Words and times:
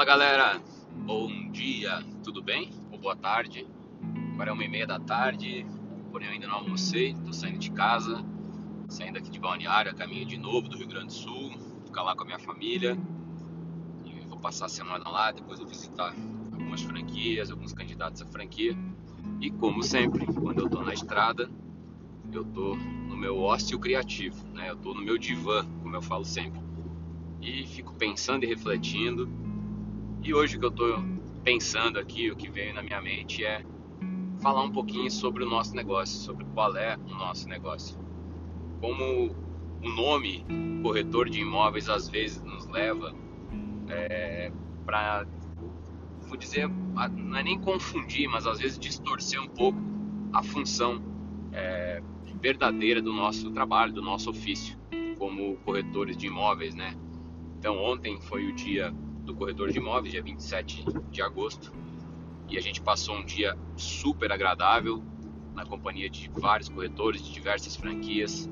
Fala 0.00 0.12
galera, 0.12 0.62
bom 1.04 1.28
dia, 1.50 2.02
tudo 2.24 2.42
bem? 2.42 2.70
Ou 2.90 2.98
boa 2.98 3.14
tarde? 3.14 3.66
Agora 4.32 4.48
é 4.48 4.52
uma 4.54 4.64
e 4.64 4.68
meia 4.68 4.86
da 4.86 4.98
tarde, 4.98 5.66
porém 6.10 6.26
eu 6.26 6.32
ainda 6.32 6.46
não 6.46 6.54
almocei, 6.54 7.14
tô 7.22 7.34
saindo 7.34 7.58
de 7.58 7.70
casa, 7.70 8.24
saindo 8.88 9.18
aqui 9.18 9.30
de 9.30 9.38
Balneário, 9.38 9.94
caminho 9.94 10.24
de 10.24 10.38
novo 10.38 10.70
do 10.70 10.78
Rio 10.78 10.88
Grande 10.88 11.08
do 11.08 11.12
Sul, 11.12 11.52
ficar 11.84 12.02
lá 12.02 12.16
com 12.16 12.22
a 12.22 12.24
minha 12.24 12.38
família 12.38 12.96
e 14.06 14.26
vou 14.26 14.38
passar 14.38 14.64
a 14.64 14.68
semana 14.70 15.06
lá, 15.06 15.32
depois 15.32 15.58
vou 15.58 15.68
visitar 15.68 16.14
algumas 16.50 16.80
franquias, 16.80 17.50
alguns 17.50 17.74
candidatos 17.74 18.22
à 18.22 18.26
franquia 18.26 18.74
e 19.38 19.50
como 19.50 19.82
sempre, 19.82 20.24
quando 20.24 20.60
eu 20.60 20.70
tô 20.70 20.80
na 20.80 20.94
estrada, 20.94 21.46
eu 22.32 22.42
tô 22.42 22.74
no 22.74 23.18
meu 23.18 23.38
ócio 23.38 23.78
criativo, 23.78 24.48
né? 24.54 24.70
Eu 24.70 24.76
tô 24.76 24.94
no 24.94 25.02
meu 25.02 25.18
divã, 25.18 25.62
como 25.82 25.94
eu 25.94 26.00
falo 26.00 26.24
sempre, 26.24 26.58
e 27.42 27.66
fico 27.66 27.94
pensando 27.96 28.44
e 28.44 28.46
refletindo 28.46 29.49
e 30.22 30.34
hoje 30.34 30.56
o 30.56 30.60
que 30.60 30.66
eu 30.66 30.70
estou 30.70 31.04
pensando 31.42 31.98
aqui, 31.98 32.30
o 32.30 32.36
que 32.36 32.50
veio 32.50 32.74
na 32.74 32.82
minha 32.82 33.00
mente 33.00 33.44
é 33.44 33.64
falar 34.40 34.62
um 34.62 34.70
pouquinho 34.70 35.10
sobre 35.10 35.44
o 35.44 35.48
nosso 35.48 35.74
negócio, 35.74 36.18
sobre 36.18 36.44
qual 36.54 36.76
é 36.76 36.96
o 36.96 37.14
nosso 37.14 37.48
negócio. 37.48 37.98
Como 38.80 39.34
o 39.82 39.88
nome 39.88 40.44
corretor 40.82 41.28
de 41.28 41.40
imóveis 41.40 41.88
às 41.88 42.08
vezes 42.08 42.42
nos 42.42 42.66
leva 42.66 43.14
é, 43.88 44.52
para, 44.84 45.26
vou 46.28 46.36
dizer, 46.36 46.68
não 46.68 47.36
é 47.36 47.42
nem 47.42 47.58
confundir, 47.58 48.28
mas 48.28 48.46
às 48.46 48.58
vezes 48.58 48.78
distorcer 48.78 49.40
um 49.40 49.48
pouco 49.48 49.78
a 50.32 50.42
função 50.42 51.02
é, 51.52 52.02
verdadeira 52.40 53.00
do 53.02 53.12
nosso 53.12 53.50
trabalho, 53.50 53.92
do 53.92 54.02
nosso 54.02 54.30
ofício 54.30 54.78
como 55.18 55.56
corretores 55.58 56.16
de 56.16 56.28
imóveis, 56.28 56.74
né? 56.74 56.94
Então 57.58 57.76
ontem 57.76 58.18
foi 58.22 58.46
o 58.46 58.54
dia 58.54 58.94
do 59.30 59.36
corredor 59.36 59.70
de 59.70 59.78
imóveis, 59.78 60.12
dia 60.12 60.22
27 60.22 60.84
de 61.10 61.22
agosto. 61.22 61.72
E 62.48 62.58
a 62.58 62.60
gente 62.60 62.80
passou 62.80 63.16
um 63.16 63.24
dia 63.24 63.56
super 63.76 64.32
agradável 64.32 65.02
na 65.54 65.64
companhia 65.64 66.10
de 66.10 66.28
vários 66.28 66.68
corretores 66.68 67.22
de 67.22 67.32
diversas 67.32 67.76
franquias 67.76 68.48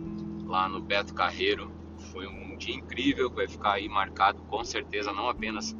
lá 0.47 0.69
no 0.69 0.81
Beto 0.81 1.13
Carreiro. 1.15 1.71
Foi 2.13 2.27
um 2.27 2.57
dia 2.57 2.75
incrível 2.75 3.29
que 3.29 3.37
vai 3.37 3.49
ficar 3.49 3.73
aí 3.73 3.89
marcado 3.89 4.41
com 4.43 4.65
certeza, 4.65 5.13
não 5.13 5.29
apenas 5.29 5.77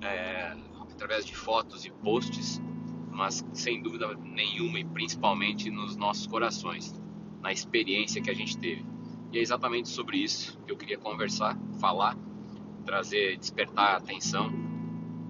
é, 0.00 0.56
através 0.80 1.26
de 1.26 1.34
fotos 1.34 1.84
e 1.84 1.90
posts, 1.90 2.62
mas 3.10 3.44
sem 3.52 3.82
dúvida 3.82 4.14
nenhuma 4.14 4.78
e 4.78 4.84
principalmente 4.84 5.70
nos 5.70 5.96
nossos 5.96 6.26
corações, 6.26 7.00
na 7.40 7.52
experiência 7.52 8.22
que 8.22 8.30
a 8.30 8.34
gente 8.34 8.56
teve. 8.56 8.86
E 9.32 9.38
é 9.38 9.40
exatamente 9.40 9.88
sobre 9.88 10.18
isso 10.18 10.56
que 10.64 10.70
eu 10.70 10.76
queria 10.76 10.98
conversar, 10.98 11.58
falar 11.80 12.16
trazer, 12.86 13.36
despertar 13.36 13.94
a 13.94 13.96
atenção, 13.96 14.50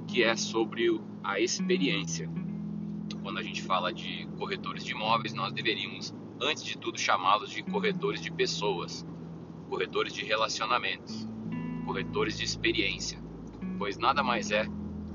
que 0.06 0.22
é 0.22 0.36
sobre 0.36 1.00
a 1.24 1.40
experiência. 1.40 2.30
Quando 3.22 3.38
a 3.38 3.42
gente 3.42 3.62
fala 3.62 3.92
de 3.92 4.28
corretores 4.38 4.84
de 4.84 4.92
imóveis, 4.92 5.32
nós 5.32 5.52
deveríamos, 5.52 6.14
antes 6.40 6.62
de 6.62 6.78
tudo, 6.78 7.00
chamá-los 7.00 7.50
de 7.50 7.62
corretores 7.62 8.20
de 8.20 8.30
pessoas, 8.30 9.04
corretores 9.68 10.12
de 10.12 10.24
relacionamentos, 10.24 11.26
corretores 11.84 12.38
de 12.38 12.44
experiência, 12.44 13.18
pois 13.78 13.96
nada 13.96 14.22
mais 14.22 14.50
é 14.50 14.66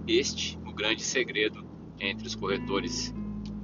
este 0.08 0.60
o 0.66 0.74
grande 0.74 1.04
segredo 1.04 1.64
entre 2.00 2.28
os 2.28 2.36
corretores 2.36 3.14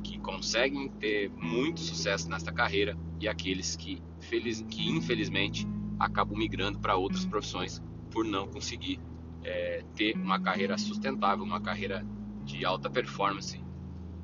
que 0.04 0.20
conseguem 0.20 0.88
ter 0.88 1.30
muito 1.32 1.80
sucesso 1.80 2.30
nesta 2.30 2.52
carreira 2.52 2.98
e 3.20 3.28
aqueles 3.28 3.76
que, 3.76 4.02
feliz, 4.20 4.62
que 4.70 4.88
infelizmente 4.90 5.68
acabam 6.00 6.38
migrando 6.38 6.80
para 6.80 6.96
outras 6.96 7.26
profissões 7.26 7.82
por 8.12 8.26
não 8.26 8.48
conseguir 8.48 9.00
é, 9.44 9.84
ter 9.96 10.16
uma 10.16 10.40
carreira 10.40 10.78
sustentável, 10.78 11.44
uma 11.44 11.62
carreira 11.62 12.06
de 12.44 12.66
alta 12.66 12.90
performance, 12.90 13.62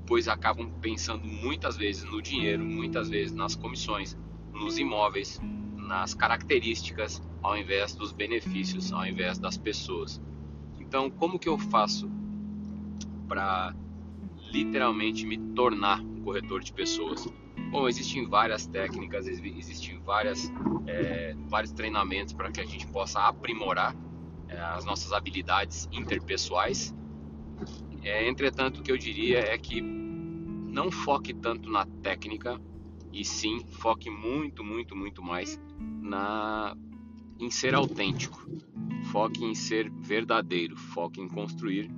pois 0.06 0.28
acabam 0.28 0.70
pensando 0.82 1.26
muitas 1.26 1.78
vezes 1.78 2.04
no 2.04 2.22
dinheiro, 2.22 2.64
muitas 2.64 3.10
vezes 3.10 3.34
nas 3.34 3.56
comissões, 3.56 4.18
nos 4.52 4.78
imóveis, 4.78 5.40
nas 5.78 6.14
características, 6.14 7.22
ao 7.42 7.58
invés 7.58 7.96
dos 7.96 8.12
benefícios, 8.12 8.92
ao 8.92 9.06
invés 9.06 9.38
das 9.38 9.58
pessoas. 9.58 10.22
Então, 10.80 11.10
como 11.10 11.40
que 11.40 11.50
eu 11.50 11.58
faço 11.58 12.10
para 13.28 13.74
literalmente 14.52 15.26
me 15.26 15.38
tornar 15.54 16.00
um 16.02 16.22
corretor 16.22 16.62
de 16.62 16.72
pessoas? 16.72 17.28
Bom, 17.72 17.88
existem 17.88 18.28
várias 18.28 18.68
técnicas, 18.68 19.28
existem 19.28 20.00
várias, 20.00 20.52
é, 20.86 21.36
vários 21.48 21.72
treinamentos 21.72 22.34
para 22.34 22.52
que 22.52 22.62
a 22.62 22.66
gente 22.66 22.86
possa 22.88 23.20
aprimorar 23.22 23.96
é, 24.48 24.60
as 24.60 24.86
nossas 24.86 25.12
habilidades 25.12 25.88
interpessoais. 25.92 26.94
É, 28.04 28.28
entretanto, 28.28 28.80
o 28.80 28.84
que 28.84 28.92
eu 28.92 28.98
diria 28.98 29.40
é 29.40 29.58
que 29.58 29.82
não 29.82 30.92
foque 30.92 31.34
tanto 31.34 31.70
na 31.70 31.86
técnica 32.02 32.60
e 33.12 33.24
sim 33.24 33.64
foque 33.80 34.10
muito, 34.10 34.64
muito, 34.64 34.96
muito 34.96 35.22
mais 35.22 35.60
na 36.02 36.76
em 37.40 37.50
ser 37.50 37.76
autêntico. 37.76 38.46
Foque 39.12 39.44
em 39.44 39.54
ser 39.54 39.90
verdadeiro, 39.90 40.76
foque 40.76 41.22
em 41.22 41.28
construir 41.28 41.92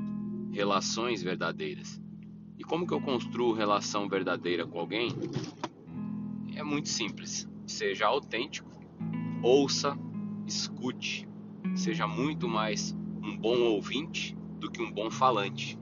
relações 0.52 1.22
verdadeiras. 1.22 2.02
Como 2.68 2.88
que 2.88 2.94
eu 2.94 3.02
construo 3.02 3.54
relação 3.54 4.10
verdadeira 4.10 4.66
com 4.66 4.80
alguém? 4.80 5.10
É 6.56 6.64
muito 6.64 6.90
simples. 6.90 7.48
Seja 7.68 8.08
autêntico, 8.08 8.70
ouça, 9.44 9.98
escute. 10.48 11.28
Seja 11.76 12.08
muito 12.08 12.48
mais 12.48 12.96
um 13.24 13.38
bom 13.38 13.60
ouvinte 13.60 14.36
do 14.60 14.72
que 14.72 14.82
um 14.82 14.92
bom 14.92 15.12
falante. 15.12 15.78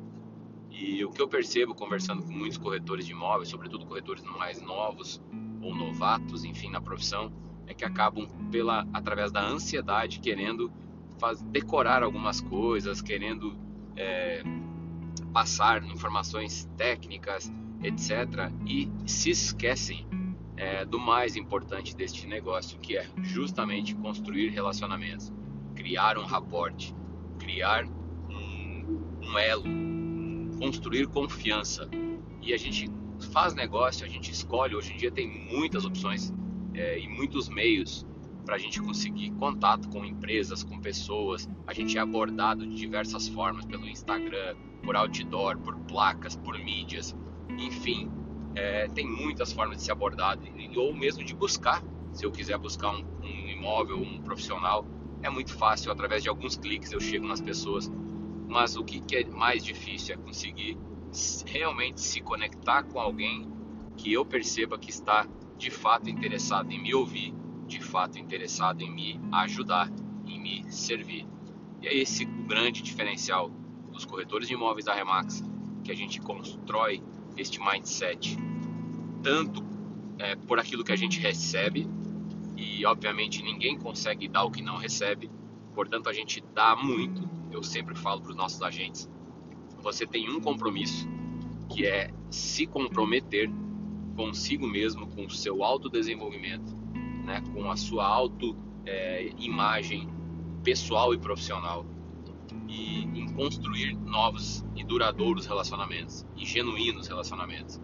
E 0.70 1.06
o 1.06 1.12
que 1.12 1.22
eu 1.22 1.28
percebo 1.28 1.74
conversando 1.74 2.24
com 2.24 2.32
muitos 2.32 2.58
corretores 2.58 3.06
de 3.06 3.12
imóveis, 3.12 3.50
sobretudo 3.50 3.86
corretores 3.86 4.24
mais 4.24 4.62
novos 4.62 5.22
ou 5.62 5.74
novatos, 5.74 6.44
enfim, 6.44 6.70
na 6.70 6.82
profissão, 6.82 7.32
é 7.68 7.74
que 7.74 7.86
acabam 7.86 8.28
pela 8.52 8.86
através 8.92 9.32
da 9.32 9.42
ansiedade 9.46 10.20
querendo 10.20 10.72
faz, 11.18 11.42
decorar 11.44 12.04
algumas 12.04 12.42
coisas, 12.42 13.02
querendo 13.02 13.56
é, 13.96 14.44
passar 15.34 15.84
informações 15.84 16.70
técnicas, 16.78 17.52
etc. 17.82 18.52
E 18.66 18.90
se 19.06 19.32
esquecem 19.32 20.08
é, 20.56 20.86
do 20.86 21.00
mais 21.00 21.36
importante 21.36 21.96
deste 21.96 22.28
negócio, 22.28 22.80
que 22.80 22.96
é 22.96 23.08
justamente 23.22 23.96
construir 23.96 24.50
relacionamentos, 24.50 25.34
criar 25.76 26.18
um 26.18 26.26
raporte, 26.26 26.96
criar 27.40 27.86
um, 27.86 29.20
um 29.22 29.38
elo, 29.38 29.66
construir 30.60 31.08
confiança. 31.08 31.90
E 32.42 32.54
a 32.54 32.58
gente 32.58 32.90
faz 33.32 33.56
negócio, 33.56 34.06
a 34.06 34.10
gente 34.10 34.32
escolhe. 34.32 34.76
Hoje 34.76 34.94
em 34.94 34.98
dia 34.98 35.12
tem 35.12 35.28
muitas 35.28 35.84
opções 35.84 36.32
é, 36.74 37.00
e 37.00 37.08
muitos 37.08 37.50
meios 37.50 38.06
para 38.46 38.56
a 38.56 38.58
gente 38.58 38.82
conseguir 38.82 39.32
contato 39.32 39.90
com 39.90 40.04
empresas, 40.04 40.64
com 40.64 40.80
pessoas. 40.80 41.50
A 41.66 41.74
gente 41.74 41.98
é 41.98 42.02
abordado 42.02 42.66
de 42.68 42.76
diversas 42.76 43.28
formas 43.28 43.66
pelo 43.66 43.88
Instagram, 43.88 44.56
por 44.84 44.96
outdoor, 44.96 45.58
por 45.58 45.76
placas, 45.80 46.36
por 46.36 46.58
mídias, 46.60 47.16
enfim, 47.58 48.12
é, 48.56 48.88
tem 48.90 49.08
muitas 49.08 49.52
formas 49.52 49.78
de 49.78 49.84
ser 49.84 49.92
abordado 49.92 50.42
ou 50.76 50.94
mesmo 50.94 51.24
de 51.24 51.34
buscar. 51.34 51.84
Se 52.12 52.26
eu 52.26 52.32
quiser 52.32 52.58
buscar 52.58 52.92
um, 52.92 53.06
um 53.24 53.50
imóvel, 53.50 53.98
um 53.98 54.22
profissional, 54.22 54.86
é 55.22 55.30
muito 55.30 55.54
fácil. 55.54 55.92
Através 55.92 56.22
de 56.24 56.30
alguns 56.30 56.56
cliques 56.56 56.92
eu 56.92 57.00
chego 57.00 57.28
nas 57.28 57.42
pessoas. 57.42 57.92
Mas 58.48 58.76
o 58.76 58.84
que, 58.84 59.00
que 59.00 59.16
é 59.16 59.26
mais 59.26 59.64
difícil 59.64 60.14
é 60.14 60.18
conseguir 60.18 60.78
realmente 61.46 62.02
se 62.02 62.22
conectar 62.22 62.84
com 62.84 63.00
alguém 63.00 63.52
que 63.98 64.12
eu 64.12 64.26
perceba 64.26 64.78
que 64.78 64.90
está 64.90 65.28
de 65.58 65.72
fato 65.72 66.10
interessado 66.10 66.72
em 66.72 66.82
me 66.82 66.94
ouvir, 66.94 67.34
de 67.74 67.84
fato 67.84 68.20
interessado 68.20 68.82
em 68.82 68.92
me 68.92 69.20
ajudar, 69.32 69.92
em 70.28 70.40
me 70.40 70.72
servir. 70.72 71.26
E 71.82 71.88
é 71.88 71.96
esse 71.96 72.24
o 72.24 72.44
grande 72.44 72.82
diferencial 72.84 73.50
dos 73.92 74.06
corretores 74.06 74.48
de 74.48 74.54
imóveis 74.54 74.86
da 74.86 74.94
Remax, 74.94 75.44
que 75.84 75.92
a 75.92 75.96
gente 75.96 76.22
constrói 76.22 77.02
este 77.36 77.60
mindset 77.60 78.38
tanto 79.24 79.64
é, 80.20 80.36
por 80.36 80.60
aquilo 80.60 80.84
que 80.84 80.92
a 80.92 80.96
gente 80.96 81.20
recebe 81.20 81.88
e 82.56 82.86
obviamente 82.86 83.42
ninguém 83.42 83.78
consegue 83.78 84.28
dar 84.28 84.44
o 84.44 84.52
que 84.52 84.62
não 84.62 84.78
recebe, 84.78 85.32
portanto 85.74 86.10
a 86.10 86.14
gente 86.14 86.44
dá 86.54 86.76
muito. 86.76 87.28
Eu 87.52 87.64
sempre 87.64 87.96
falo 87.96 88.22
para 88.22 88.32
os 88.32 88.36
nossos 88.36 88.62
agentes: 88.62 89.10
você 89.82 90.06
tem 90.06 90.30
um 90.30 90.40
compromisso 90.40 91.08
que 91.70 91.86
é 91.86 92.12
se 92.30 92.68
comprometer 92.68 93.50
consigo 94.16 94.68
mesmo, 94.68 95.08
com 95.08 95.26
o 95.26 95.30
seu 95.30 95.64
autodesenvolvimento, 95.64 96.83
né, 97.24 97.42
com 97.54 97.70
a 97.72 97.76
sua 97.76 98.06
auto 98.06 98.56
é, 98.86 99.32
pessoal 100.64 101.14
e 101.14 101.18
profissional 101.18 101.86
e 102.68 103.04
em 103.04 103.32
construir 103.34 103.96
novos 103.96 104.66
e 104.76 104.84
duradouros 104.84 105.46
relacionamentos 105.46 106.26
e 106.36 106.46
genuínos 106.46 107.08
relacionamentos. 107.08 107.82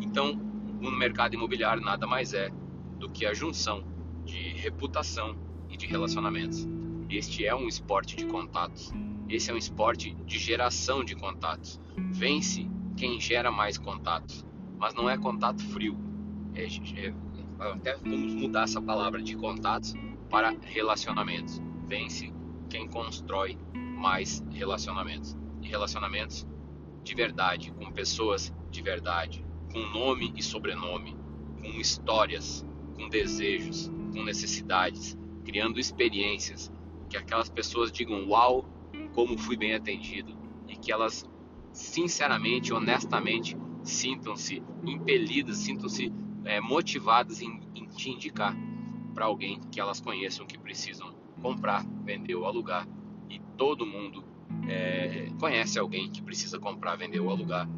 Então, 0.00 0.34
no 0.34 0.90
mercado 0.90 1.34
imobiliário 1.34 1.82
nada 1.82 2.06
mais 2.06 2.32
é 2.32 2.50
do 2.98 3.08
que 3.08 3.26
a 3.26 3.34
junção 3.34 3.84
de 4.24 4.50
reputação 4.54 5.36
e 5.68 5.76
de 5.76 5.86
relacionamentos. 5.86 6.66
Este 7.08 7.46
é 7.46 7.54
um 7.54 7.68
esporte 7.68 8.16
de 8.16 8.26
contatos. 8.26 8.92
Esse 9.28 9.50
é 9.50 9.54
um 9.54 9.56
esporte 9.56 10.14
de 10.26 10.38
geração 10.38 11.04
de 11.04 11.14
contatos. 11.14 11.80
Vence 11.96 12.68
quem 12.96 13.20
gera 13.20 13.50
mais 13.50 13.78
contatos, 13.78 14.46
mas 14.78 14.94
não 14.94 15.08
é 15.08 15.16
contato 15.16 15.62
frio. 15.62 15.96
É, 16.54 16.64
é, 16.64 17.14
até 17.58 17.96
vamos 17.96 18.34
mudar 18.34 18.64
essa 18.64 18.80
palavra 18.80 19.22
de 19.22 19.36
contatos 19.36 19.94
para 20.30 20.54
relacionamentos. 20.62 21.60
Vence 21.86 22.32
quem 22.68 22.88
constrói 22.88 23.58
mais 23.74 24.42
relacionamentos. 24.50 25.36
E 25.60 25.68
relacionamentos 25.68 26.46
de 27.04 27.14
verdade, 27.14 27.72
com 27.72 27.90
pessoas 27.92 28.52
de 28.70 28.82
verdade, 28.82 29.44
com 29.72 29.78
nome 29.78 30.32
e 30.36 30.42
sobrenome, 30.42 31.16
com 31.60 31.80
histórias, 31.80 32.64
com 32.96 33.08
desejos, 33.08 33.88
com 34.12 34.22
necessidades, 34.22 35.16
criando 35.44 35.78
experiências 35.78 36.72
que 37.08 37.16
aquelas 37.16 37.48
pessoas 37.48 37.92
digam 37.92 38.28
uau, 38.28 38.64
como 39.14 39.36
fui 39.38 39.56
bem 39.56 39.74
atendido 39.74 40.36
e 40.66 40.76
que 40.76 40.90
elas 40.90 41.28
sinceramente, 41.72 42.72
honestamente 42.72 43.56
sintam-se 43.82 44.62
impelidas, 44.84 45.58
sintam-se 45.58 46.12
é, 46.44 46.60
motivadas 46.60 47.40
em, 47.40 47.60
em 47.74 47.86
te 47.86 48.10
indicar 48.10 48.56
para 49.14 49.26
alguém 49.26 49.60
que 49.70 49.80
elas 49.80 50.00
conheçam 50.00 50.46
que 50.46 50.58
precisam 50.58 51.14
comprar, 51.40 51.84
vender 52.04 52.34
ou 52.34 52.46
alugar 52.46 52.86
e 53.28 53.40
todo 53.56 53.86
mundo 53.86 54.24
é, 54.68 55.28
conhece 55.38 55.78
alguém 55.78 56.10
que 56.10 56.22
precisa 56.22 56.58
comprar, 56.58 56.96
vender 56.96 57.20
ou 57.20 57.30
alugar 57.30 57.68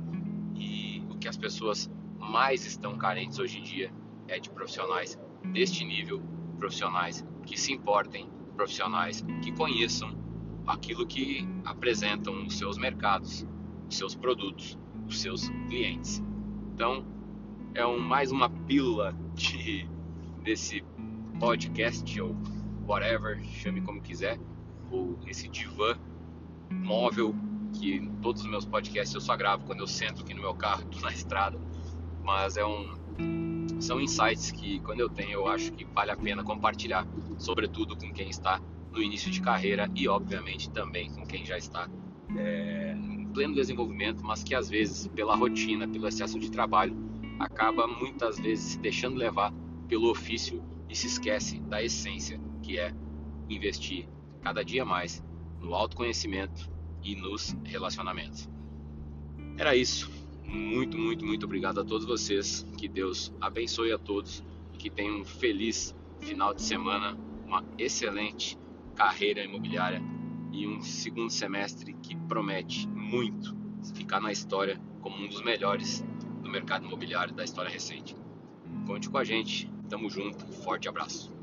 e 0.55 1.03
o 1.11 1.17
que 1.17 1.29
as 1.29 1.37
pessoas 1.37 1.91
mais 2.19 2.65
estão 2.65 2.97
carentes 2.97 3.39
hoje 3.39 3.59
em 3.59 3.63
dia 3.63 3.93
é 4.29 4.39
de 4.39 4.51
profissionais 4.51 5.19
deste 5.53 5.85
nível, 5.85 6.23
profissionais 6.59 7.25
que 7.45 7.59
se 7.59 7.73
importem, 7.73 8.29
profissionais 8.57 9.25
que 9.43 9.53
conheçam 9.53 10.15
aquilo 10.67 11.07
que 11.07 11.47
apresentam 11.65 12.47
os 12.47 12.57
seus 12.57 12.79
mercados, 12.79 13.47
os 13.89 13.97
seus 13.97 14.15
produtos, 14.15 14.79
os 15.07 15.21
seus 15.21 15.49
clientes. 15.69 16.23
Então, 16.73 17.05
é 17.75 17.85
um, 17.85 17.99
mais 17.99 18.31
uma 18.31 18.49
pílula 18.49 19.15
de, 19.35 19.87
desse 20.43 20.85
podcast 21.41 22.21
ou 22.21 22.37
whatever, 22.87 23.43
chame 23.45 23.81
como 23.81 24.01
quiser, 24.01 24.39
ou 24.91 25.19
esse 25.27 25.49
divã 25.49 25.99
móvel 26.71 27.35
que 27.73 28.09
todos 28.23 28.43
os 28.43 28.49
meus 28.49 28.65
podcasts 28.65 29.13
eu 29.13 29.21
só 29.21 29.37
gravo 29.37 29.65
quando 29.67 29.81
eu 29.81 29.87
sento 29.87 30.23
aqui 30.23 30.33
no 30.33 30.41
meu 30.41 30.55
carro, 30.55 30.85
na 31.03 31.13
estrada, 31.13 31.59
mas 32.23 32.57
é 32.57 32.65
um 32.65 32.95
são 33.81 34.01
insights 34.01 34.53
que 34.53 34.79
quando 34.81 35.01
eu 35.01 35.09
tenho 35.09 35.33
eu 35.33 35.49
acho 35.49 35.73
que 35.73 35.85
vale 35.85 36.13
a 36.13 36.17
pena 36.17 36.45
compartilhar, 36.45 37.07
sobretudo 37.37 37.97
com 37.97 38.13
quem 38.13 38.31
está 38.31 38.61
no 38.93 39.03
início 39.03 39.31
de 39.31 39.41
carreira 39.41 39.91
e 39.97 40.09
obviamente 40.09 40.71
também 40.71 41.11
com 41.11 41.27
quem 41.27 41.45
já 41.45 41.59
está 41.59 41.89
é, 42.37 42.95
em 42.97 43.27
pleno 43.27 43.55
desenvolvimento, 43.55 44.25
mas 44.25 44.45
que 44.45 44.55
às 44.55 44.71
vezes 44.71 45.09
pela 45.09 45.35
rotina, 45.35 45.89
pelo 45.89 46.07
excesso 46.07 46.39
de 46.39 46.51
trabalho, 46.51 46.97
acaba 47.39 47.87
muitas 47.87 48.39
vezes 48.39 48.73
se 48.73 48.79
deixando 48.79 49.17
levar 49.17 49.53
pelo 49.89 50.11
ofício 50.11 50.63
e 50.89 50.95
se 50.95 51.07
esquece 51.07 51.61
da 51.61 51.83
essência 51.83 52.41
que 52.63 52.79
é 52.79 52.95
investir 53.49 54.09
cada 54.43 54.63
dia 54.63 54.85
mais 54.85 55.23
no 55.61 55.75
autoconhecimento 55.75 56.71
e 57.03 57.15
nos 57.17 57.57
relacionamentos. 57.65 58.49
Era 59.57 59.77
isso. 59.77 60.11
Muito, 60.45 60.97
muito, 60.97 61.25
muito 61.25 61.45
obrigado 61.47 61.81
a 61.81 61.85
todos 61.85 62.07
vocês. 62.07 62.67
Que 62.77 62.89
Deus 62.89 63.33
abençoe 63.41 63.93
a 63.93 63.99
todos 63.99 64.45
e 64.73 64.77
que 64.77 64.91
tenham 64.91 65.21
um 65.21 65.25
feliz 65.25 65.95
final 66.21 66.55
de 66.55 66.63
semana, 66.63 67.19
uma 67.45 67.65
excelente 67.79 68.59
carreira 68.95 69.45
imobiliária 69.45 70.03
e 70.53 70.67
um 70.67 70.81
segundo 70.81 71.31
semestre 71.31 71.95
que 71.95 72.15
promete 72.15 72.89
muito 72.89 73.57
ficar 73.95 74.21
na 74.21 74.33
história 74.33 74.81
como 75.01 75.17
um 75.17 75.29
dos 75.29 75.43
melhores 75.43 76.05
mercado 76.55 76.87
imobiliário 76.87 77.35
da 77.35 77.43
história 77.43 77.71
recente. 77.71 78.17
Conte 78.87 79.11
com 79.11 79.19
a 79.19 79.25
gente, 79.25 79.69
tamo 79.89 80.09
junto, 80.09 80.47
forte 80.47 80.89
abraço. 80.89 81.34